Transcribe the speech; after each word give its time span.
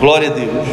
Glória 0.00 0.28
a 0.28 0.32
Deus. 0.32 0.68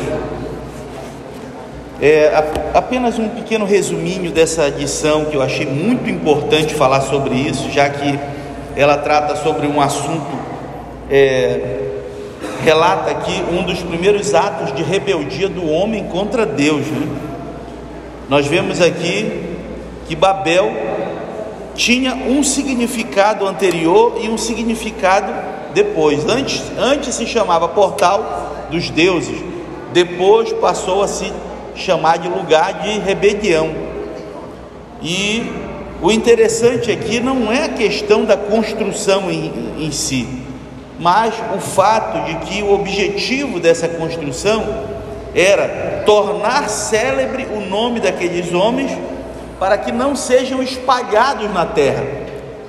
É, 2.00 2.32
apenas 2.76 3.18
um 3.18 3.28
pequeno 3.30 3.66
resuminho 3.66 4.30
dessa 4.32 4.68
edição 4.68 5.26
que 5.26 5.36
eu 5.36 5.42
achei 5.42 5.66
muito 5.66 6.08
importante 6.08 6.76
falar 6.76 7.02
sobre 7.02 7.34
isso, 7.34 7.72
já 7.72 7.90
que 7.90 8.20
ela 8.76 8.98
trata 8.98 9.36
sobre 9.38 9.66
um 9.66 9.82
assunto, 9.82 10.28
é, 11.10 11.80
relata 12.64 13.10
aqui 13.10 13.44
um 13.52 13.64
dos 13.64 13.82
primeiros 13.82 14.36
atos 14.36 14.72
de 14.76 14.84
rebeldia 14.84 15.50
do 15.50 15.68
homem 15.68 16.04
contra 16.04 16.46
Deus. 16.46 16.86
Né? 16.86 17.08
Nós 18.30 18.46
vemos 18.46 18.80
aqui 18.80 19.58
que 20.08 20.16
Babel 20.16 20.72
tinha 21.74 22.14
um 22.14 22.44
significado 22.44 23.48
anterior 23.48 24.20
e 24.22 24.30
um 24.30 24.38
significado 24.38 25.34
depois. 25.74 26.24
Antes, 26.30 26.62
antes 26.78 27.16
se 27.16 27.26
chamava 27.26 27.68
portal 27.68 28.55
dos 28.70 28.90
deuses, 28.90 29.44
depois 29.94 30.52
passou 30.54 31.04
a 31.04 31.08
se 31.08 31.32
chamar 31.76 32.18
de 32.18 32.28
lugar 32.28 32.82
de 32.82 33.00
rebelião. 33.00 33.74
E 35.02 35.44
o 36.02 36.12
interessante 36.12 36.92
aqui 36.92 37.20
não 37.20 37.52
é 37.52 37.66
a 37.66 37.70
questão 37.70 38.26
da 38.26 38.36
construção 38.36 39.30
em, 39.32 39.74
em 39.80 39.92
si, 39.92 40.28
mas 41.00 41.34
o 41.56 41.60
fato 41.60 42.26
de 42.26 42.36
que 42.46 42.64
o 42.64 42.74
objetivo 42.74 43.60
dessa 43.60 43.88
construção 43.88 44.64
era 45.34 46.04
tornar 46.06 46.70
célebre 46.70 47.48
o 47.54 47.60
nome 47.60 48.00
daqueles 48.00 48.54
homens 48.54 48.92
para 49.60 49.78
que 49.78 49.92
não 49.92 50.16
sejam 50.16 50.62
espalhados 50.62 51.54
na 51.54 51.66
terra. 51.66 52.04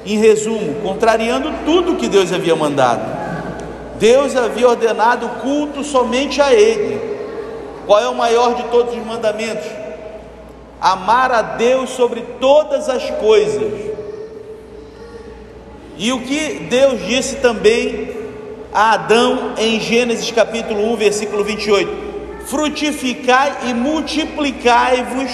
Em 0.04 0.18
resumo, 0.18 0.74
contrariando 0.82 1.52
tudo 1.64 1.96
que 1.96 2.08
Deus 2.08 2.32
havia 2.32 2.54
mandado. 2.54 3.15
Deus 3.98 4.36
havia 4.36 4.68
ordenado 4.68 5.28
culto 5.40 5.82
somente 5.82 6.40
a 6.40 6.52
Ele. 6.52 7.00
Qual 7.86 8.00
é 8.00 8.08
o 8.08 8.14
maior 8.14 8.54
de 8.54 8.64
todos 8.64 8.94
os 8.94 9.06
mandamentos? 9.06 9.66
Amar 10.80 11.32
a 11.32 11.42
Deus 11.42 11.90
sobre 11.90 12.22
todas 12.40 12.88
as 12.88 13.10
coisas. 13.12 13.72
E 15.96 16.12
o 16.12 16.20
que 16.20 16.66
Deus 16.68 17.06
disse 17.06 17.36
também 17.36 18.14
a 18.72 18.92
Adão 18.92 19.54
em 19.56 19.80
Gênesis 19.80 20.30
capítulo 20.30 20.92
1, 20.92 20.96
versículo 20.96 21.42
28: 21.42 22.44
Frutificai 22.46 23.56
e 23.68 23.74
multiplicai-vos 23.74 25.30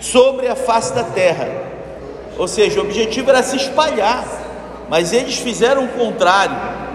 sobre 0.00 0.48
a 0.48 0.56
face 0.56 0.92
da 0.92 1.04
terra. 1.04 1.48
Ou 2.36 2.48
seja, 2.48 2.80
o 2.80 2.84
objetivo 2.84 3.30
era 3.30 3.42
se 3.42 3.56
espalhar, 3.56 4.24
mas 4.88 5.12
eles 5.12 5.38
fizeram 5.38 5.84
o 5.84 5.88
contrário 5.88 6.87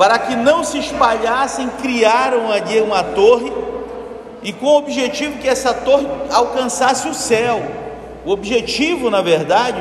para 0.00 0.18
que 0.18 0.34
não 0.34 0.64
se 0.64 0.78
espalhassem, 0.78 1.68
criaram 1.82 2.50
ali 2.50 2.80
uma 2.80 3.04
torre 3.04 3.52
e 4.42 4.50
com 4.50 4.64
o 4.64 4.78
objetivo 4.78 5.36
que 5.36 5.46
essa 5.46 5.74
torre 5.74 6.06
alcançasse 6.30 7.06
o 7.06 7.12
céu. 7.12 7.62
O 8.24 8.30
objetivo, 8.30 9.10
na 9.10 9.20
verdade, 9.20 9.78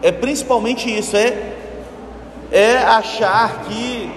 é 0.00 0.10
principalmente 0.10 0.88
isso, 0.88 1.14
é, 1.14 1.52
é 2.50 2.78
achar 2.78 3.64
que 3.64 4.10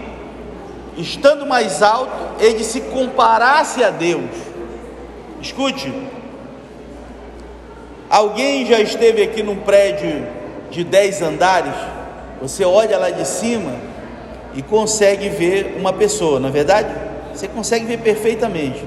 estando 0.96 1.46
mais 1.46 1.84
alto, 1.84 2.14
ele 2.40 2.64
se 2.64 2.80
comparasse 2.80 3.84
a 3.84 3.90
Deus. 3.90 4.32
Escute, 5.42 5.94
alguém 8.10 8.66
já 8.66 8.80
esteve 8.80 9.24
aqui 9.24 9.44
num 9.44 9.58
prédio 9.58 10.26
de 10.70 10.86
10 10.86 11.22
andares? 11.22 11.74
Você 12.42 12.64
olha 12.64 12.98
lá 12.98 13.10
de 13.10 13.28
cima 13.28 13.91
e 14.54 14.62
consegue 14.62 15.30
ver 15.30 15.78
uma 15.80 15.94
pessoa, 15.94 16.40
na 16.40 16.50
é 16.50 16.52
verdade? 16.52 16.94
Você 17.34 17.48
consegue 17.48 17.86
ver 17.86 18.00
perfeitamente. 18.00 18.84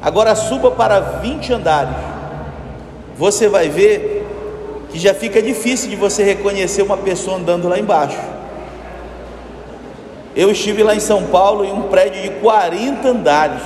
Agora 0.00 0.34
suba 0.34 0.70
para 0.70 1.00
20 1.00 1.52
andares. 1.52 1.94
Você 3.16 3.48
vai 3.48 3.68
ver 3.68 4.26
que 4.90 4.98
já 4.98 5.14
fica 5.14 5.40
difícil 5.40 5.90
de 5.90 5.96
você 5.96 6.22
reconhecer 6.22 6.82
uma 6.82 6.96
pessoa 6.96 7.36
andando 7.36 7.68
lá 7.68 7.78
embaixo. 7.78 8.18
Eu 10.34 10.50
estive 10.50 10.82
lá 10.82 10.94
em 10.94 11.00
São 11.00 11.24
Paulo 11.24 11.64
em 11.64 11.72
um 11.72 11.82
prédio 11.82 12.22
de 12.22 12.30
40 12.40 13.06
andares, 13.06 13.62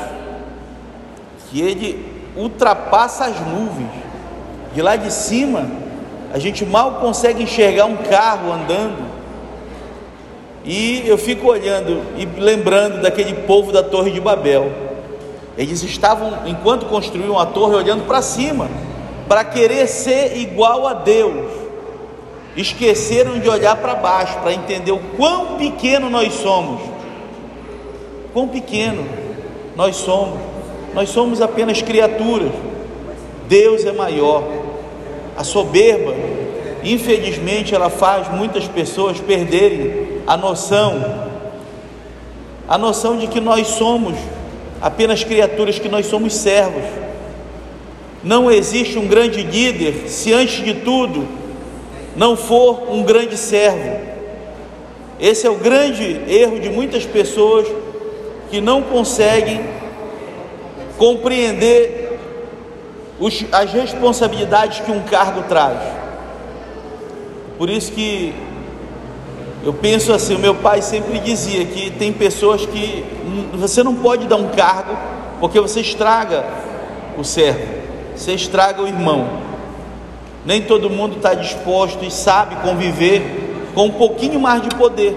que 1.48 1.60
ele 1.60 2.04
ultrapassa 2.36 3.26
as 3.26 3.40
nuvens. 3.40 3.90
De 4.74 4.82
lá 4.82 4.96
de 4.96 5.12
cima, 5.12 5.66
a 6.34 6.38
gente 6.38 6.66
mal 6.66 6.96
consegue 6.96 7.42
enxergar 7.42 7.86
um 7.86 7.96
carro 7.96 8.52
andando 8.52 9.05
e 10.66 11.04
eu 11.06 11.16
fico 11.16 11.46
olhando 11.46 12.02
e 12.18 12.26
lembrando 12.40 13.00
daquele 13.00 13.32
povo 13.32 13.70
da 13.70 13.84
Torre 13.84 14.10
de 14.10 14.20
Babel. 14.20 14.72
Eles 15.56 15.80
estavam, 15.84 16.40
enquanto 16.44 16.86
construíam 16.86 17.38
a 17.38 17.46
torre, 17.46 17.76
olhando 17.76 18.04
para 18.04 18.20
cima, 18.20 18.68
para 19.28 19.44
querer 19.44 19.86
ser 19.86 20.36
igual 20.36 20.86
a 20.86 20.92
Deus. 20.92 21.50
Esqueceram 22.56 23.38
de 23.38 23.48
olhar 23.48 23.76
para 23.76 23.94
baixo, 23.94 24.38
para 24.40 24.52
entender 24.52 24.90
o 24.90 24.98
quão 25.16 25.56
pequeno 25.56 26.10
nós 26.10 26.34
somos. 26.34 26.82
Quão 28.32 28.48
pequeno 28.48 29.06
nós 29.76 29.96
somos. 29.96 30.40
Nós 30.92 31.08
somos 31.08 31.40
apenas 31.40 31.80
criaturas. 31.80 32.50
Deus 33.48 33.84
é 33.84 33.92
maior. 33.92 34.42
A 35.36 35.44
soberba, 35.44 36.12
infelizmente, 36.82 37.74
ela 37.74 37.88
faz 37.88 38.28
muitas 38.30 38.66
pessoas 38.66 39.20
perderem 39.20 40.05
a 40.26 40.36
noção, 40.36 41.28
a 42.68 42.76
noção 42.76 43.16
de 43.16 43.26
que 43.26 43.40
nós 43.40 43.68
somos 43.68 44.16
apenas 44.80 45.22
criaturas, 45.22 45.78
que 45.78 45.88
nós 45.88 46.06
somos 46.06 46.34
servos. 46.34 46.84
Não 48.24 48.50
existe 48.50 48.98
um 48.98 49.06
grande 49.06 49.42
líder 49.42 50.08
se 50.08 50.32
antes 50.32 50.64
de 50.64 50.74
tudo 50.74 51.26
não 52.16 52.36
for 52.36 52.90
um 52.90 53.02
grande 53.02 53.36
servo. 53.36 54.00
Esse 55.20 55.46
é 55.46 55.50
o 55.50 55.56
grande 55.56 56.20
erro 56.28 56.58
de 56.58 56.68
muitas 56.68 57.04
pessoas 57.04 57.66
que 58.50 58.60
não 58.60 58.82
conseguem 58.82 59.60
compreender 60.98 62.18
os, 63.18 63.44
as 63.52 63.72
responsabilidades 63.72 64.80
que 64.80 64.90
um 64.90 65.02
cargo 65.02 65.42
traz. 65.48 65.78
Por 67.56 67.70
isso 67.70 67.92
que 67.92 68.34
eu 69.66 69.72
penso 69.72 70.12
assim, 70.12 70.36
o 70.36 70.38
meu 70.38 70.54
pai 70.54 70.80
sempre 70.80 71.18
dizia 71.18 71.64
que 71.64 71.90
tem 71.90 72.12
pessoas 72.12 72.64
que 72.64 73.04
você 73.52 73.82
não 73.82 73.96
pode 73.96 74.28
dar 74.28 74.36
um 74.36 74.50
cargo 74.50 74.96
porque 75.40 75.58
você 75.58 75.80
estraga 75.80 76.44
o 77.18 77.24
servo, 77.24 77.66
você 78.14 78.32
estraga 78.32 78.80
o 78.80 78.86
irmão. 78.86 79.26
Nem 80.44 80.62
todo 80.62 80.88
mundo 80.88 81.16
está 81.16 81.34
disposto 81.34 82.04
e 82.04 82.12
sabe 82.12 82.54
conviver 82.62 83.72
com 83.74 83.86
um 83.86 83.90
pouquinho 83.90 84.38
mais 84.38 84.62
de 84.62 84.68
poder. 84.68 85.16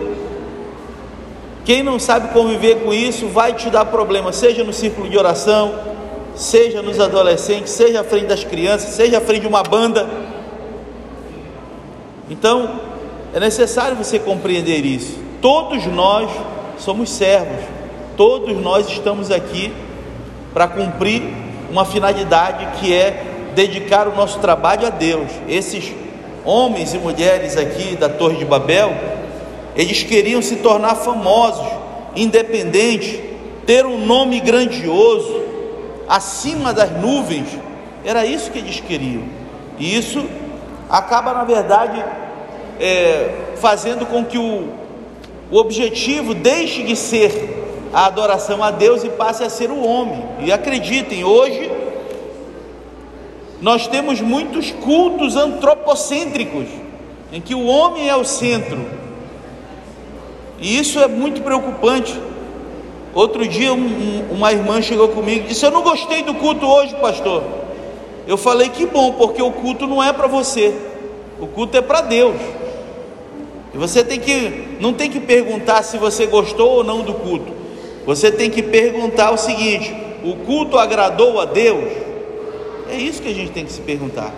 Quem 1.63 1.83
não 1.83 1.99
sabe 1.99 2.29
conviver 2.29 2.83
com 2.83 2.91
isso 2.91 3.27
vai 3.27 3.53
te 3.53 3.69
dar 3.69 3.85
problema, 3.85 4.33
seja 4.33 4.63
no 4.63 4.73
círculo 4.73 5.07
de 5.07 5.15
oração, 5.15 5.75
seja 6.35 6.81
nos 6.81 6.99
adolescentes, 6.99 7.71
seja 7.71 8.01
à 8.01 8.03
frente 8.03 8.25
das 8.25 8.43
crianças, 8.43 8.95
seja 8.95 9.19
à 9.19 9.21
frente 9.21 9.41
de 9.41 9.47
uma 9.47 9.61
banda. 9.61 10.09
Então, 12.27 12.88
é 13.33 13.39
necessário 13.39 13.95
você 13.95 14.17
compreender 14.17 14.85
isso. 14.85 15.17
Todos 15.41 15.85
nós 15.85 16.29
somos 16.77 17.09
servos, 17.09 17.63
todos 18.17 18.57
nós 18.57 18.87
estamos 18.87 19.31
aqui 19.31 19.71
para 20.53 20.67
cumprir 20.67 21.21
uma 21.69 21.85
finalidade 21.85 22.79
que 22.79 22.93
é 22.93 23.23
dedicar 23.53 24.07
o 24.07 24.15
nosso 24.15 24.39
trabalho 24.39 24.87
a 24.87 24.89
Deus. 24.89 25.29
Esses 25.47 25.93
homens 26.43 26.93
e 26.93 26.97
mulheres 26.97 27.55
aqui 27.55 27.95
da 27.95 28.09
Torre 28.09 28.37
de 28.37 28.45
Babel, 28.45 28.93
eles 29.75 30.03
queriam 30.03 30.41
se 30.41 30.57
tornar 30.57 30.95
famosos, 30.95 31.67
independentes, 32.15 33.19
ter 33.65 33.85
um 33.85 34.03
nome 34.03 34.39
grandioso, 34.39 35.43
acima 36.07 36.73
das 36.73 36.91
nuvens. 36.91 37.47
Era 38.03 38.25
isso 38.25 38.49
que 38.49 38.57
eles 38.57 38.79
queriam. 38.79 39.23
E 39.77 39.95
isso 39.95 40.25
acaba, 40.89 41.33
na 41.33 41.43
verdade, 41.43 42.03
é, 42.79 43.55
fazendo 43.57 44.05
com 44.05 44.23
que 44.23 44.37
o, 44.37 44.69
o 45.51 45.57
objetivo 45.57 46.33
deixe 46.33 46.83
de 46.83 46.95
ser 46.95 47.57
a 47.93 48.05
adoração 48.05 48.63
a 48.63 48.71
Deus 48.71 49.03
e 49.03 49.09
passe 49.09 49.43
a 49.43 49.49
ser 49.49 49.69
o 49.69 49.83
homem. 49.83 50.23
E 50.39 50.51
acreditem, 50.51 51.23
hoje 51.23 51.71
nós 53.61 53.87
temos 53.87 54.21
muitos 54.21 54.71
cultos 54.71 55.35
antropocêntricos, 55.35 56.67
em 57.31 57.41
que 57.41 57.53
o 57.53 57.65
homem 57.65 58.07
é 58.07 58.15
o 58.15 58.23
centro. 58.23 58.79
E 60.59 60.77
isso 60.77 60.99
é 60.99 61.07
muito 61.07 61.41
preocupante. 61.41 62.17
Outro 63.13 63.47
dia, 63.47 63.73
um, 63.73 64.27
uma 64.31 64.51
irmã 64.51 64.81
chegou 64.81 65.09
comigo 65.09 65.45
e 65.45 65.49
disse: 65.49 65.65
Eu 65.65 65.71
não 65.71 65.81
gostei 65.81 66.23
do 66.23 66.35
culto 66.35 66.65
hoje, 66.65 66.95
pastor. 66.95 67.43
Eu 68.27 68.37
falei: 68.37 68.69
Que 68.69 68.85
bom, 68.85 69.13
porque 69.13 69.41
o 69.41 69.51
culto 69.51 69.87
não 69.87 70.01
é 70.01 70.13
para 70.13 70.27
você, 70.27 70.73
o 71.39 71.47
culto 71.47 71.75
é 71.75 71.81
para 71.81 72.01
Deus. 72.01 72.35
E 73.73 73.77
você 73.77 74.03
tem 74.03 74.19
que 74.19 74.77
não 74.79 74.93
tem 74.93 75.09
que 75.09 75.19
perguntar 75.19 75.83
se 75.83 75.97
você 75.97 76.25
gostou 76.25 76.77
ou 76.77 76.83
não 76.83 77.01
do 77.01 77.13
culto. 77.13 77.53
Você 78.05 78.31
tem 78.31 78.49
que 78.49 78.63
perguntar 78.63 79.31
o 79.31 79.37
seguinte: 79.37 79.95
o 80.23 80.35
culto 80.37 80.77
agradou 80.77 81.39
a 81.39 81.45
Deus? 81.45 81.91
É 82.91 82.95
isso 82.95 83.21
que 83.21 83.29
a 83.29 83.33
gente 83.33 83.51
tem 83.51 83.65
que 83.65 83.71
se 83.71 83.81
perguntar. 83.81 84.33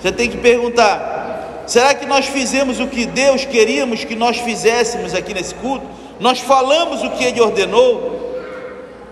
Você 0.00 0.12
tem 0.12 0.30
que 0.30 0.36
perguntar: 0.36 1.64
será 1.66 1.94
que 1.94 2.06
nós 2.06 2.26
fizemos 2.26 2.78
o 2.78 2.86
que 2.86 3.06
Deus 3.06 3.44
queríamos 3.44 4.04
que 4.04 4.14
nós 4.14 4.38
fizéssemos 4.38 5.14
aqui 5.14 5.34
nesse 5.34 5.54
culto? 5.56 5.86
Nós 6.20 6.38
falamos 6.38 7.02
o 7.02 7.10
que 7.10 7.24
Ele 7.24 7.40
ordenou? 7.40 8.22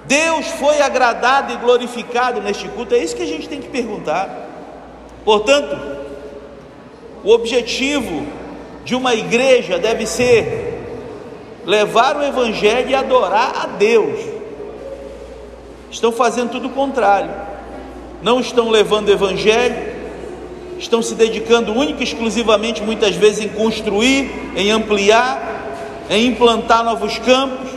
Deus 0.06 0.46
foi 0.46 0.80
agradado 0.80 1.52
e 1.52 1.56
glorificado 1.56 2.40
neste 2.40 2.68
culto? 2.68 2.94
É 2.94 2.98
isso 2.98 3.16
que 3.16 3.22
a 3.22 3.26
gente 3.26 3.48
tem 3.48 3.60
que 3.60 3.68
perguntar. 3.68 4.48
Portanto, 5.24 5.76
o 7.24 7.30
objetivo 7.30 8.26
de 8.84 8.94
uma 8.94 9.14
igreja 9.14 9.78
deve 9.78 10.06
ser 10.06 10.80
levar 11.64 12.16
o 12.16 12.24
Evangelho 12.24 12.90
e 12.90 12.94
adorar 12.94 13.52
a 13.62 13.66
Deus. 13.66 14.18
Estão 15.90 16.10
fazendo 16.10 16.50
tudo 16.50 16.68
o 16.68 16.70
contrário, 16.70 17.30
não 18.22 18.40
estão 18.40 18.70
levando 18.70 19.08
o 19.08 19.12
Evangelho, 19.12 19.92
estão 20.78 21.02
se 21.02 21.14
dedicando 21.14 21.72
única 21.72 22.00
e 22.00 22.04
exclusivamente, 22.04 22.82
muitas 22.82 23.14
vezes, 23.14 23.44
em 23.44 23.48
construir, 23.48 24.30
em 24.56 24.70
ampliar, 24.70 26.06
em 26.10 26.26
implantar 26.26 26.82
novos 26.82 27.18
campos. 27.18 27.70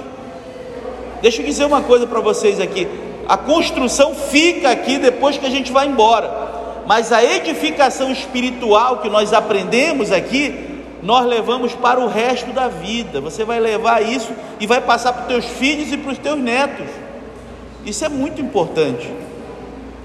Deixa 1.21 1.41
eu 1.41 1.45
dizer 1.45 1.65
uma 1.65 1.81
coisa 1.81 2.07
para 2.07 2.21
vocês 2.21 2.59
aqui: 2.59 2.87
a 3.27 3.37
construção 3.37 4.15
fica 4.15 4.69
aqui 4.69 4.97
depois 4.97 5.37
que 5.37 5.45
a 5.45 5.49
gente 5.49 5.71
vai 5.71 5.87
embora 5.87 6.45
mas 6.85 7.11
a 7.11 7.23
edificação 7.23 8.11
espiritual 8.11 8.99
que 8.99 9.09
nós 9.09 9.33
aprendemos 9.33 10.11
aqui, 10.11 10.64
nós 11.03 11.25
levamos 11.25 11.73
para 11.73 11.99
o 11.99 12.07
resto 12.07 12.51
da 12.51 12.67
vida. 12.67 13.21
Você 13.21 13.43
vai 13.43 13.59
levar 13.59 14.01
isso 14.01 14.31
e 14.59 14.65
vai 14.65 14.81
passar 14.81 15.13
para 15.13 15.21
os 15.23 15.27
teus 15.27 15.45
filhos 15.45 15.91
e 15.91 15.97
para 15.97 16.11
os 16.11 16.17
teus 16.17 16.39
netos. 16.39 16.87
Isso 17.85 18.03
é 18.03 18.09
muito 18.09 18.41
importante. 18.41 19.11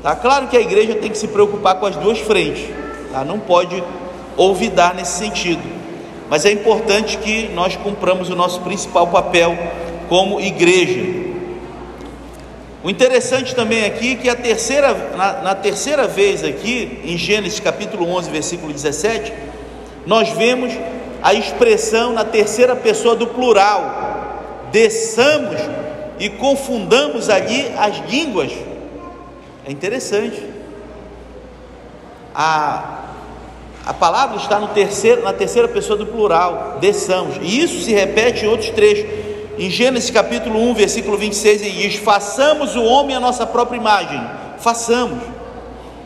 Tá 0.03 0.15
claro 0.17 0.49
que 0.49 0.57
a 0.57 0.61
igreja 0.61 0.95
tem 0.95 1.11
que 1.11 1.19
se 1.19 1.29
preocupar 1.29 1.77
com 1.77 1.87
as 1.87 1.97
duas 1.97 2.19
frentes, 2.19 2.69
tá? 3.13 3.25
Não 3.25 3.39
pode 3.39 3.83
olvidar 4.37 4.95
nesse 4.95 5.19
sentido. 5.19 5.63
Mas 6.29 6.45
é 6.45 6.53
importante 6.53 7.19
que 7.19 7.49
nós 7.49 7.77
cumpramos 7.77 8.31
o 8.31 8.37
nosso 8.37 8.61
principal 8.61 9.07
papel 9.09 9.57
como 10.09 10.41
igreja. 10.41 11.31
O 12.83 12.89
interessante 12.89 13.55
também 13.55 13.85
aqui 13.85 14.13
é 14.13 14.17
que 14.17 14.29
a 14.29 14.35
terceira, 14.35 14.95
na, 15.15 15.33
na, 15.43 15.55
terceira 15.55 16.07
vez 16.07 16.43
aqui, 16.43 17.01
em 17.05 17.19
Gênesis 17.19 17.61
capítulo 17.61 18.09
11, 18.09 18.31
versículo 18.31 18.73
17, 18.73 19.33
nós 20.07 20.31
vemos 20.31 20.73
a 21.23 21.35
expressão 21.35 22.13
na 22.13 22.25
terceira 22.25 22.75
pessoa 22.75 23.15
do 23.15 23.27
plural: 23.27 24.69
desçamos 24.73 25.61
e 26.19 26.29
confundamos 26.29 27.29
ali 27.29 27.71
as 27.79 27.99
línguas. 28.11 28.53
É 29.67 29.73
interessante. 29.73 30.43
A, 32.35 32.99
a 33.85 33.95
palavra 33.95 34.37
está 34.37 34.59
no 34.59 34.69
terceiro, 34.69 35.23
na 35.23 35.33
terceira 35.33 35.69
pessoa 35.69 35.99
do 35.99 36.07
plural: 36.07 36.79
desçamos. 36.81 37.37
E 37.41 37.61
isso 37.61 37.85
se 37.85 37.93
repete 37.93 38.45
em 38.45 38.49
outros 38.49 38.71
trechos. 38.71 39.07
Em 39.59 39.69
Gênesis 39.69 40.11
capítulo 40.11 40.59
1, 40.71 40.75
versículo 40.75 41.19
26, 41.19 41.63
ele 41.63 41.89
diz: 41.89 41.97
Façamos 41.97 42.77
o 42.77 42.83
homem 42.83 43.15
a 43.15 43.21
nossa 43.21 43.47
própria 43.47 43.77
imagem. 43.77 44.21
Façamos. 44.59 45.19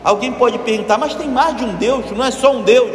Alguém 0.03 0.31
pode 0.33 0.59
perguntar, 0.59 0.97
mas 0.97 1.15
tem 1.15 1.27
mais 1.27 1.57
de 1.57 1.63
um 1.63 1.75
Deus, 1.75 2.11
não 2.11 2.23
é 2.23 2.31
só 2.31 2.51
um 2.51 2.61
Deus. 2.61 2.91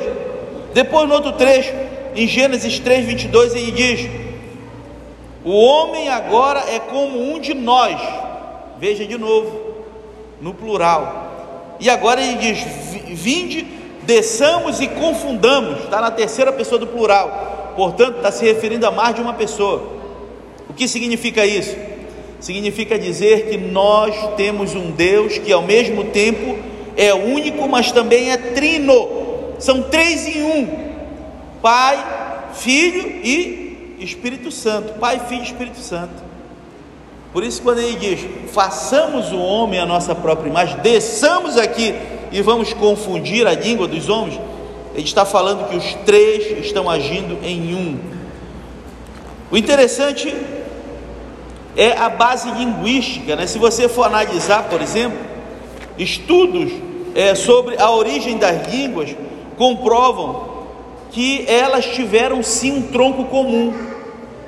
Depois, 0.73 1.09
no 1.09 1.15
outro 1.15 1.33
trecho, 1.33 1.73
em 2.15 2.27
Gênesis 2.27 2.79
3, 2.79 3.07
22, 3.07 3.55
ele 3.55 3.73
diz: 3.73 4.11
O 5.45 5.51
homem 5.51 6.09
agora 6.09 6.65
é 6.69 6.79
como 6.79 7.33
um 7.33 7.41
de 7.41 7.55
nós. 7.55 8.01
Veja 8.79 9.05
de 9.05 9.19
novo, 9.19 9.61
no 10.41 10.55
plural. 10.55 11.77
E 11.79 11.89
agora 11.89 12.23
ele 12.23 12.37
diz: 12.37 12.65
Vinde, 13.09 13.67
desçamos 14.03 14.81
e 14.81 14.89
confundamos. 14.89 15.85
Está 15.85 16.01
na 16.01 16.11
terceira 16.11 16.53
pessoa 16.53 16.79
do 16.79 16.87
plural. 16.87 17.73
Portanto, 17.77 18.17
está 18.17 18.33
se 18.33 18.45
referindo 18.45 18.87
a 18.87 18.91
mais 18.91 19.15
de 19.15 19.21
uma 19.21 19.35
pessoa. 19.35 19.83
O 20.69 20.73
que 20.73 20.87
significa 20.87 21.45
isso? 21.47 21.77
Significa 22.41 22.99
dizer 22.99 23.51
que 23.51 23.57
nós 23.57 24.15
temos 24.37 24.75
um 24.75 24.91
Deus 24.91 25.39
que 25.39 25.53
ao 25.53 25.63
mesmo 25.63 26.05
tempo 26.05 26.59
é 26.97 27.13
único, 27.15 27.69
mas 27.69 27.93
também 27.93 28.31
é 28.31 28.37
trino. 28.37 29.20
São 29.61 29.83
três 29.83 30.27
em 30.27 30.43
um: 30.43 30.93
Pai, 31.63 32.49
Filho 32.55 33.21
e 33.23 33.97
Espírito 34.01 34.51
Santo. 34.51 34.99
Pai, 34.99 35.21
Filho 35.29 35.43
e 35.43 35.45
Espírito 35.45 35.79
Santo. 35.79 36.31
Por 37.33 37.45
isso, 37.45 37.63
quando 37.63 37.79
ele 37.79 37.97
diz: 37.97 38.27
façamos 38.53 39.31
o 39.33 39.39
homem 39.39 39.79
a 39.79 39.87
nossa 39.87 40.15
própria 40.15 40.49
imagem, 40.49 40.79
desçamos 40.79 41.57
aqui 41.57 41.95
e 42.33 42.43
vamos 42.43 42.73
confundir 42.73 43.47
a 43.47 43.55
língua 43.55 43.87
dos 43.87 44.09
homens, 44.09 44.41
ele 44.95 45.05
está 45.05 45.25
falando 45.25 45.69
que 45.69 45.77
os 45.77 45.95
três 46.07 46.65
estão 46.65 46.89
agindo 46.89 47.39
em 47.45 47.75
um. 47.75 47.99
O 49.51 49.57
interessante 49.57 50.35
é 51.77 51.93
a 51.97 52.09
base 52.09 52.51
linguística. 52.51 53.37
Né? 53.37 53.47
Se 53.47 53.59
você 53.59 53.89
for 53.89 54.05
analisar, 54.05 54.65
por 54.65 54.81
exemplo, 54.81 55.19
estudos 55.99 56.73
é, 57.15 57.35
sobre 57.35 57.81
a 57.81 57.91
origem 57.91 58.39
das 58.39 58.73
línguas 58.73 59.15
comprovam 59.61 60.49
que 61.11 61.45
elas 61.47 61.85
tiveram 61.85 62.43
sim 62.43 62.79
um 62.79 62.83
tronco 62.91 63.25
comum. 63.25 63.75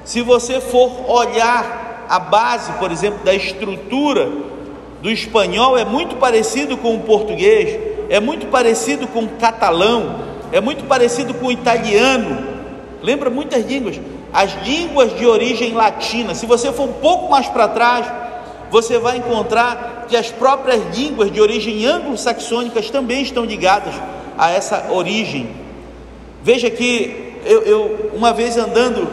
Se 0.07 0.23
você 0.23 0.59
for 0.59 0.91
olhar 1.07 2.07
a 2.09 2.19
base, 2.19 2.73
por 2.79 2.91
exemplo, 2.91 3.23
da 3.23 3.35
estrutura 3.35 4.33
do 5.03 5.11
espanhol, 5.11 5.77
é 5.77 5.85
muito 5.85 6.17
parecido 6.17 6.79
com 6.79 6.97
o 6.97 7.01
português, 7.01 7.79
é 8.09 8.21
muito 8.21 8.47
parecido 8.47 9.07
com 9.07 9.25
o 9.25 9.29
catalão, 9.29 10.21
é 10.51 10.63
muito 10.63 10.85
parecido 10.85 11.35
com 11.35 11.49
o 11.49 11.53
italiano. 11.53 12.47
Lembra 13.03 13.29
muitas 13.29 13.67
línguas 13.67 14.01
as 14.33 14.55
línguas 14.65 15.15
de 15.19 15.27
origem 15.27 15.75
latina. 15.75 16.35
Se 16.35 16.47
você 16.47 16.73
for 16.73 16.85
um 16.85 16.93
pouco 16.95 17.31
mais 17.31 17.47
para 17.49 17.69
trás, 17.69 18.07
você 18.71 18.99
vai 18.99 19.19
encontrar 19.19 20.07
que 20.09 20.17
as 20.17 20.31
próprias 20.31 20.97
línguas 20.97 21.31
de 21.31 21.39
origem 21.39 21.85
anglo-saxônicas 21.85 22.89
também 22.89 23.21
estão 23.21 23.45
ligadas 23.45 23.93
a 24.37 24.51
essa 24.51 24.89
origem. 24.91 25.51
Veja 26.43 26.71
que 26.71 27.41
eu, 27.45 27.63
eu 27.63 28.11
uma 28.15 28.33
vez 28.33 28.57
andando 28.57 29.09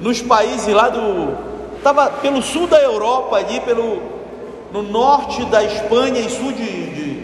nos 0.00 0.20
países 0.22 0.72
lá 0.74 0.88
do. 0.88 1.54
Estava 1.76 2.08
pelo 2.10 2.42
sul 2.42 2.66
da 2.66 2.80
Europa, 2.80 3.36
ali 3.36 3.60
pelo 3.60 4.02
no 4.72 4.82
norte 4.82 5.44
da 5.44 5.62
Espanha 5.62 6.18
e 6.20 6.28
sul 6.28 6.52
de, 6.52 6.64
de 6.64 7.22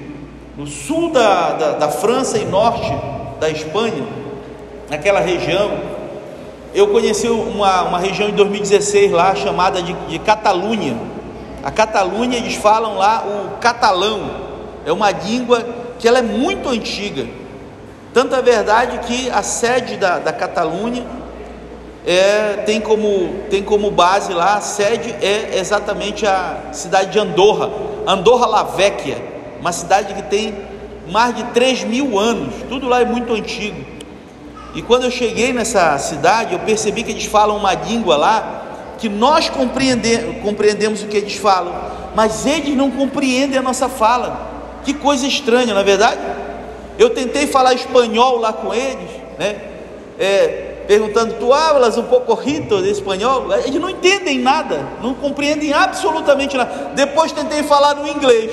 no 0.56 0.66
sul 0.66 1.10
da, 1.10 1.52
da, 1.52 1.72
da 1.72 1.88
França 1.88 2.38
e 2.38 2.44
norte 2.44 2.92
da 3.40 3.48
Espanha, 3.48 4.04
naquela 4.90 5.18
região, 5.20 5.70
eu 6.74 6.88
conheci 6.88 7.28
uma, 7.28 7.82
uma 7.82 7.98
região 7.98 8.28
em 8.28 8.34
2016 8.34 9.10
lá 9.10 9.34
chamada 9.34 9.82
de, 9.82 9.92
de 9.92 10.18
Catalunha. 10.18 10.96
A 11.64 11.70
Catalunha 11.70 12.36
eles 12.36 12.54
falam 12.54 12.96
lá 12.96 13.24
o 13.26 13.58
catalão. 13.58 14.30
É 14.86 14.92
uma 14.92 15.10
língua 15.10 15.66
que 15.98 16.06
ela 16.06 16.18
é 16.18 16.22
muito 16.22 16.68
antiga. 16.68 17.26
Tanto 18.12 18.34
é 18.34 18.42
verdade 18.42 18.98
que 19.06 19.30
a 19.30 19.42
sede 19.42 19.96
da, 19.96 20.18
da 20.18 20.32
Catalunha 20.32 21.04
é, 22.04 22.62
tem, 22.66 22.80
como, 22.80 23.42
tem 23.48 23.62
como 23.62 23.90
base 23.90 24.32
lá, 24.32 24.54
a 24.54 24.60
sede 24.60 25.14
é 25.22 25.58
exatamente 25.58 26.26
a 26.26 26.70
cidade 26.72 27.12
de 27.12 27.18
Andorra, 27.18 27.70
Andorra 28.06 28.46
la 28.46 28.62
Vecchia, 28.64 29.22
uma 29.60 29.70
cidade 29.70 30.14
que 30.14 30.22
tem 30.22 30.54
mais 31.08 31.36
de 31.36 31.44
3 31.44 31.84
mil 31.84 32.18
anos, 32.18 32.54
tudo 32.68 32.88
lá 32.88 33.00
é 33.00 33.04
muito 33.04 33.32
antigo. 33.32 33.84
E 34.74 34.82
quando 34.82 35.04
eu 35.04 35.10
cheguei 35.10 35.52
nessa 35.52 35.98
cidade, 35.98 36.52
eu 36.52 36.60
percebi 36.60 37.02
que 37.02 37.10
eles 37.10 37.26
falam 37.26 37.56
uma 37.56 37.74
língua 37.74 38.16
lá 38.16 38.62
que 38.98 39.08
nós 39.08 39.48
compreende, 39.48 40.40
compreendemos 40.42 41.02
o 41.02 41.06
que 41.06 41.16
eles 41.16 41.36
falam, 41.36 41.74
mas 42.14 42.44
eles 42.44 42.76
não 42.76 42.90
compreendem 42.90 43.58
a 43.58 43.62
nossa 43.62 43.88
fala. 43.88 44.48
Que 44.84 44.94
coisa 44.94 45.26
estranha, 45.26 45.74
não 45.74 45.80
é 45.80 45.84
verdade? 45.84 46.20
Eu 47.00 47.08
tentei 47.08 47.46
falar 47.46 47.72
espanhol 47.72 48.38
lá 48.38 48.52
com 48.52 48.74
eles, 48.74 49.08
né? 49.38 49.56
É, 50.18 50.82
perguntando, 50.86 51.32
tu 51.40 51.50
hablas 51.50 51.96
um 51.96 52.02
pouco 52.02 52.34
rito 52.34 52.82
de 52.82 52.90
espanhol? 52.90 53.46
Eles 53.64 53.80
não 53.80 53.88
entendem 53.88 54.38
nada, 54.38 54.86
não 55.00 55.14
compreendem 55.14 55.72
absolutamente 55.72 56.58
nada. 56.58 56.90
Depois 56.94 57.32
tentei 57.32 57.62
falar 57.62 57.94
no 57.94 58.06
inglês. 58.06 58.52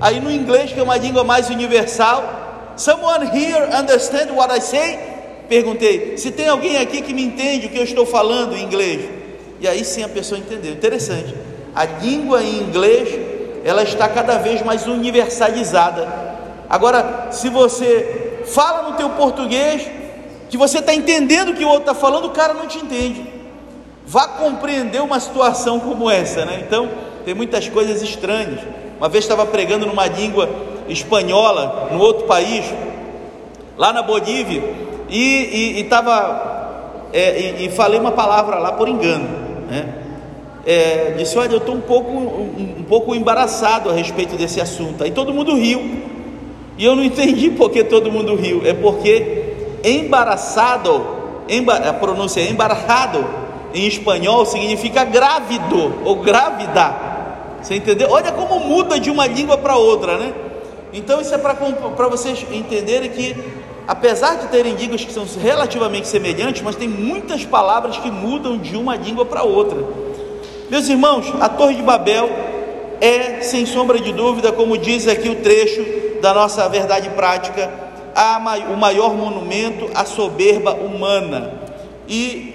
Aí 0.00 0.18
no 0.18 0.32
inglês, 0.32 0.72
que 0.72 0.80
é 0.80 0.82
uma 0.82 0.96
língua 0.96 1.24
mais 1.24 1.50
universal, 1.50 2.72
someone 2.74 3.26
here 3.26 3.66
understand 3.78 4.32
what 4.34 4.50
I 4.56 4.62
say? 4.62 4.98
Perguntei: 5.46 6.16
se 6.16 6.30
tem 6.30 6.48
alguém 6.48 6.78
aqui 6.78 7.02
que 7.02 7.12
me 7.12 7.22
entende 7.22 7.66
o 7.66 7.68
que 7.68 7.78
eu 7.78 7.84
estou 7.84 8.06
falando 8.06 8.56
em 8.56 8.62
inglês? 8.62 9.10
E 9.60 9.68
aí 9.68 9.84
sim 9.84 10.02
a 10.02 10.08
pessoa 10.08 10.38
entendeu. 10.38 10.72
Interessante. 10.72 11.34
A 11.74 11.84
língua 11.84 12.42
em 12.42 12.60
inglês 12.60 13.10
ela 13.62 13.82
está 13.82 14.08
cada 14.08 14.38
vez 14.38 14.62
mais 14.62 14.86
universalizada. 14.86 16.33
Agora, 16.74 17.28
se 17.30 17.48
você 17.48 18.42
fala 18.46 18.90
no 18.90 18.96
teu 18.96 19.08
português, 19.10 19.88
que 20.50 20.56
você 20.56 20.78
está 20.78 20.92
entendendo 20.92 21.50
o 21.50 21.54
que 21.54 21.64
o 21.64 21.68
outro 21.68 21.82
está 21.82 21.94
falando, 21.94 22.24
o 22.24 22.30
cara 22.30 22.52
não 22.52 22.66
te 22.66 22.78
entende. 22.78 23.24
vá 24.04 24.26
compreender 24.26 25.00
uma 25.00 25.20
situação 25.20 25.78
como 25.78 26.10
essa, 26.10 26.44
né? 26.44 26.64
Então, 26.66 26.90
tem 27.24 27.32
muitas 27.32 27.68
coisas 27.68 28.02
estranhas. 28.02 28.58
Uma 28.98 29.08
vez 29.08 29.22
estava 29.22 29.46
pregando 29.46 29.86
numa 29.86 30.08
língua 30.08 30.50
espanhola, 30.88 31.90
no 31.92 32.00
outro 32.00 32.26
país, 32.26 32.64
lá 33.78 33.92
na 33.92 34.02
Bolívia, 34.02 34.64
e 35.08 35.78
estava 35.78 37.06
é, 37.12 37.40
e, 37.40 37.66
e, 37.66 37.68
falei 37.70 38.00
uma 38.00 38.10
palavra 38.10 38.58
lá 38.58 38.72
por 38.72 38.88
engano, 38.88 39.28
né? 39.70 39.94
É, 40.66 41.14
disse, 41.16 41.38
olha, 41.38 41.52
eu 41.52 41.58
estou 41.58 41.76
um 41.76 41.80
pouco, 41.80 42.10
um, 42.10 42.78
um, 42.80 42.82
pouco 42.82 43.14
embaraçado 43.14 43.88
a 43.90 43.92
respeito 43.92 44.34
desse 44.34 44.60
assunto. 44.60 45.04
Aí 45.04 45.12
todo 45.12 45.32
mundo 45.32 45.54
riu. 45.54 46.12
E 46.76 46.84
eu 46.84 46.96
não 46.96 47.04
entendi 47.04 47.50
por 47.50 47.70
que 47.70 47.84
todo 47.84 48.10
mundo 48.10 48.34
riu. 48.34 48.62
É 48.64 48.72
porque 48.72 49.54
embaraçado, 49.84 51.06
a 51.88 51.92
pronúncia 51.92 52.40
é 52.40 52.50
embarrado 52.50 53.24
em 53.74 53.86
espanhol 53.86 54.46
significa 54.46 55.04
grávido 55.04 55.94
ou 56.04 56.16
grávida. 56.16 56.94
Você 57.60 57.74
entendeu? 57.74 58.08
Olha 58.10 58.30
como 58.30 58.60
muda 58.60 59.00
de 59.00 59.10
uma 59.10 59.26
língua 59.26 59.58
para 59.58 59.76
outra, 59.76 60.16
né? 60.16 60.32
Então 60.92 61.20
isso 61.20 61.34
é 61.34 61.38
para 61.38 62.08
vocês 62.08 62.46
entenderem 62.52 63.10
que 63.10 63.36
apesar 63.86 64.36
de 64.36 64.46
terem 64.46 64.74
línguas 64.74 65.04
que 65.04 65.12
são 65.12 65.26
relativamente 65.42 66.06
semelhantes, 66.06 66.62
mas 66.62 66.76
tem 66.76 66.88
muitas 66.88 67.44
palavras 67.44 67.96
que 67.98 68.10
mudam 68.10 68.56
de 68.56 68.76
uma 68.76 68.94
língua 68.96 69.24
para 69.24 69.42
outra. 69.42 69.78
Meus 70.70 70.88
irmãos, 70.88 71.32
a 71.40 71.48
Torre 71.48 71.74
de 71.74 71.82
Babel 71.82 72.30
é, 73.00 73.40
sem 73.42 73.66
sombra 73.66 73.98
de 74.00 74.12
dúvida, 74.12 74.52
como 74.52 74.78
diz 74.78 75.06
aqui 75.06 75.28
o 75.28 75.36
trecho 75.36 75.84
da 76.20 76.32
nossa 76.32 76.68
verdade 76.68 77.10
prática, 77.10 77.70
o 78.72 78.76
maior 78.76 79.14
monumento 79.14 79.90
à 79.94 80.04
soberba 80.04 80.72
humana. 80.74 81.62
E 82.08 82.54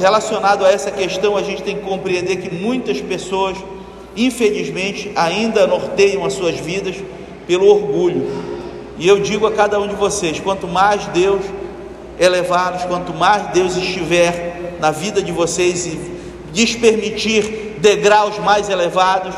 relacionado 0.00 0.64
a 0.64 0.70
essa 0.70 0.90
questão, 0.90 1.36
a 1.36 1.42
gente 1.42 1.62
tem 1.62 1.76
que 1.76 1.82
compreender 1.82 2.36
que 2.36 2.54
muitas 2.54 3.00
pessoas, 3.00 3.56
infelizmente, 4.16 5.12
ainda 5.14 5.66
norteiam 5.66 6.24
as 6.24 6.32
suas 6.32 6.56
vidas 6.56 6.96
pelo 7.46 7.66
orgulho 7.66 8.50
e 9.00 9.08
eu 9.08 9.18
digo 9.18 9.46
a 9.46 9.52
cada 9.52 9.80
um 9.80 9.88
de 9.88 9.94
vocês: 9.94 10.38
quanto 10.38 10.68
mais 10.68 11.06
Deus 11.06 11.40
elevá-los, 12.18 12.84
quanto 12.84 13.14
mais 13.14 13.46
Deus 13.46 13.74
estiver 13.74 14.76
na 14.78 14.90
vida 14.90 15.22
de 15.22 15.32
vocês 15.32 15.86
e 15.86 15.98
lhes 16.54 16.76
permitir 16.76 17.76
degraus 17.78 18.38
mais 18.38 18.68
elevados, 18.68 19.34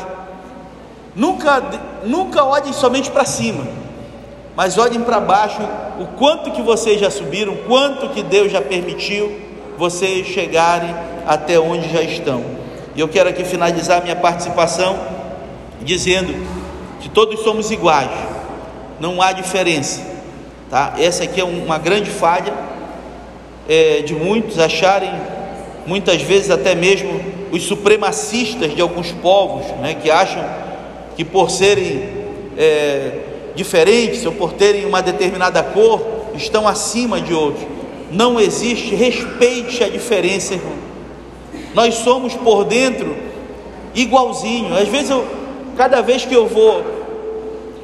nunca, 1.15 1.63
nunca 2.03 2.43
olhem 2.43 2.73
somente 2.73 3.11
para 3.11 3.25
cima, 3.25 3.65
mas 4.55 4.77
olhem 4.77 5.01
para 5.01 5.19
baixo 5.19 5.61
o 5.99 6.05
quanto 6.17 6.51
que 6.51 6.61
vocês 6.61 6.99
já 6.99 7.09
subiram, 7.09 7.55
quanto 7.67 8.09
que 8.09 8.21
Deus 8.21 8.51
já 8.51 8.61
permitiu 8.61 9.31
vocês 9.77 10.27
chegarem 10.27 10.93
até 11.25 11.59
onde 11.59 11.91
já 11.91 12.01
estão. 12.01 12.43
E 12.95 12.99
eu 12.99 13.07
quero 13.07 13.29
aqui 13.29 13.43
finalizar 13.43 14.03
minha 14.03 14.15
participação 14.15 14.97
dizendo 15.81 16.33
que 17.01 17.09
todos 17.09 17.41
somos 17.41 17.71
iguais 17.71 18.11
não 18.99 19.21
há 19.21 19.31
diferença, 19.31 20.01
tá? 20.69 20.93
Essa 20.97 21.23
aqui 21.23 21.41
é 21.41 21.43
uma 21.43 21.77
grande 21.77 22.09
falha 22.09 22.53
é, 23.67 24.01
de 24.01 24.13
muitos 24.13 24.59
acharem, 24.59 25.11
muitas 25.85 26.21
vezes 26.21 26.49
até 26.49 26.75
mesmo 26.75 27.19
os 27.51 27.63
supremacistas 27.63 28.73
de 28.73 28.81
alguns 28.81 29.11
povos, 29.11 29.65
né, 29.79 29.95
que 29.95 30.09
acham 30.09 30.43
que 31.15 31.23
por 31.23 31.49
serem 31.49 32.03
é, 32.57 33.19
diferentes 33.55 34.25
ou 34.25 34.31
por 34.31 34.53
terem 34.53 34.85
uma 34.85 35.01
determinada 35.01 35.61
cor 35.61 36.01
estão 36.35 36.67
acima 36.67 37.21
de 37.21 37.33
outros. 37.33 37.65
Não 38.11 38.39
existe, 38.39 38.93
respeite 38.95 39.83
a 39.83 39.89
diferença, 39.89 40.53
irmão. 40.53 40.73
Nós 41.73 41.95
somos 41.95 42.35
por 42.35 42.65
dentro 42.65 43.15
igualzinho. 43.95 44.75
Às 44.75 44.87
vezes 44.87 45.09
eu, 45.09 45.25
cada 45.75 46.01
vez 46.01 46.25
que 46.25 46.35
eu 46.35 46.47
vou 46.47 46.83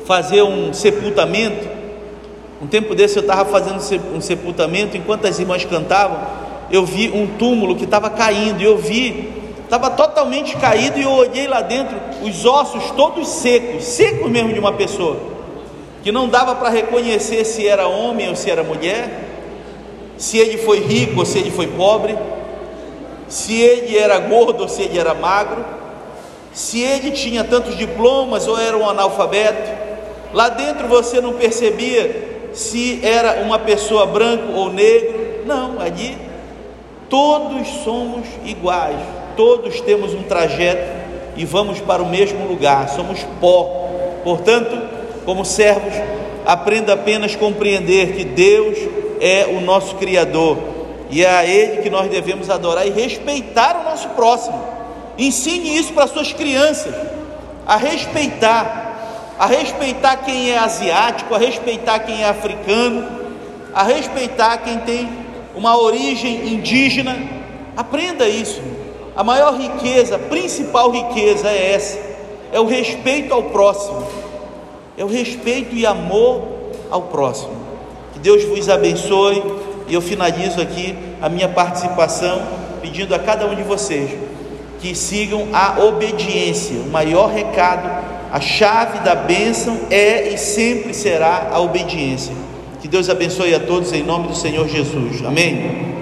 fazer 0.09 0.41
um 0.41 0.73
sepultamento. 0.73 1.67
Um 2.59 2.65
tempo 2.65 2.95
desse 2.95 3.15
eu 3.15 3.21
estava 3.21 3.45
fazendo 3.45 3.79
um 4.15 4.19
sepultamento, 4.19 4.97
enquanto 4.97 5.27
as 5.27 5.37
irmãs 5.37 5.63
cantavam, 5.65 6.19
eu 6.71 6.83
vi 6.83 7.09
um 7.09 7.27
túmulo 7.37 7.75
que 7.75 7.85
estava 7.85 8.09
caindo, 8.09 8.59
e 8.59 8.65
eu 8.65 8.75
vi, 8.75 9.29
estava 9.69 9.91
totalmente 9.91 10.57
caído, 10.57 10.97
e 10.97 11.03
eu 11.03 11.11
olhei 11.11 11.47
lá 11.47 11.61
dentro, 11.61 11.95
os 12.23 12.45
ossos 12.45 12.91
todos 12.91 13.27
secos, 13.27 13.83
secos 13.83 14.29
mesmo 14.29 14.51
de 14.51 14.59
uma 14.59 14.73
pessoa, 14.73 15.17
que 16.01 16.11
não 16.11 16.27
dava 16.27 16.55
para 16.55 16.69
reconhecer 16.69 17.45
se 17.45 17.67
era 17.67 17.87
homem 17.87 18.29
ou 18.29 18.35
se 18.35 18.49
era 18.49 18.63
mulher, 18.63 19.27
se 20.17 20.37
ele 20.37 20.57
foi 20.57 20.79
rico 20.79 21.19
ou 21.19 21.25
se 21.25 21.37
ele 21.37 21.51
foi 21.51 21.67
pobre, 21.67 22.17
se 23.27 23.61
ele 23.61 23.97
era 23.97 24.17
gordo 24.17 24.63
ou 24.63 24.67
se 24.67 24.81
ele 24.81 24.97
era 24.97 25.13
magro, 25.13 25.63
se 26.51 26.81
ele 26.81 27.11
tinha 27.11 27.43
tantos 27.43 27.77
diplomas 27.77 28.47
ou 28.47 28.59
era 28.59 28.75
um 28.75 28.89
analfabeto, 28.89 29.89
Lá 30.33 30.49
dentro 30.49 30.87
você 30.87 31.19
não 31.19 31.33
percebia 31.33 32.49
se 32.53 32.99
era 33.03 33.41
uma 33.41 33.57
pessoa 33.59 34.05
branco 34.05 34.53
ou 34.53 34.71
negro. 34.71 35.43
Não, 35.45 35.79
ali 35.81 36.17
todos 37.09 37.67
somos 37.83 38.27
iguais, 38.45 38.99
todos 39.39 39.79
temos 39.79 40.13
um 40.13 40.21
trajeto 40.21 40.83
e 41.37 41.45
vamos 41.45 41.79
para 41.79 42.03
o 42.03 42.09
mesmo 42.09 42.45
lugar, 42.45 42.89
somos 42.89 43.25
pó. 43.39 43.87
Portanto, 44.21 44.77
como 45.23 45.45
servos, 45.45 45.93
aprenda 46.45 46.91
apenas 46.91 47.35
a 47.35 47.37
compreender 47.37 48.17
que 48.17 48.25
Deus 48.25 48.77
é 49.21 49.45
o 49.45 49.61
nosso 49.61 49.95
Criador 49.95 50.57
e 51.09 51.23
é 51.23 51.29
a 51.29 51.45
Ele 51.45 51.81
que 51.81 51.89
nós 51.89 52.09
devemos 52.09 52.49
adorar 52.49 52.85
e 52.85 52.89
respeitar 52.89 53.79
o 53.79 53.89
nosso 53.89 54.09
próximo. 54.09 54.61
Ensine 55.17 55.73
isso 55.73 55.93
para 55.93 56.07
suas 56.07 56.33
crianças, 56.33 56.93
a 57.65 57.77
respeitar 57.77 58.87
a 59.39 59.45
respeitar 59.45 60.17
quem 60.17 60.51
é 60.51 60.57
asiático, 60.57 61.33
a 61.33 61.37
respeitar 61.37 61.99
quem 61.99 62.23
é 62.23 62.27
africano, 62.27 63.07
a 63.73 63.83
respeitar 63.83 64.57
quem 64.57 64.79
tem 64.79 65.09
uma 65.55 65.79
origem 65.79 66.55
indígena. 66.55 67.17
Aprenda 67.77 68.27
isso. 68.27 68.78
A 69.19 69.23
maior 69.25 69.59
riqueza, 69.59 70.15
a 70.15 70.19
principal 70.19 70.91
riqueza 70.91 71.49
é 71.49 71.73
essa: 71.73 71.99
é 72.53 72.59
o 72.61 72.65
respeito 72.65 73.33
ao 73.33 73.43
próximo, 73.43 74.07
é 74.97 75.03
o 75.03 75.07
respeito 75.07 75.75
e 75.75 75.85
amor 75.85 76.47
ao 76.89 77.01
próximo. 77.01 77.51
Que 78.13 78.19
Deus 78.19 78.45
vos 78.45 78.69
abençoe. 78.69 79.43
E 79.89 79.93
eu 79.93 80.01
finalizo 80.01 80.61
aqui 80.61 80.95
a 81.21 81.27
minha 81.27 81.49
participação 81.49 82.43
pedindo 82.81 83.13
a 83.13 83.19
cada 83.19 83.45
um 83.45 83.55
de 83.55 83.63
vocês 83.63 84.09
que 84.79 84.95
sigam 84.95 85.49
a 85.51 85.83
obediência, 85.83 86.79
o 86.79 86.89
maior 86.89 87.29
recado 87.29 87.89
a 88.31 88.39
chave 88.39 88.99
da 88.99 89.15
bênção 89.15 89.77
é 89.89 90.29
e 90.29 90.37
sempre 90.37 90.93
será 90.93 91.49
a 91.51 91.59
obediência. 91.59 92.33
Que 92.79 92.87
Deus 92.87 93.09
abençoe 93.09 93.53
a 93.53 93.59
todos 93.59 93.91
em 93.91 94.01
nome 94.01 94.29
do 94.29 94.35
Senhor 94.35 94.65
Jesus. 94.69 95.25
Amém. 95.25 95.98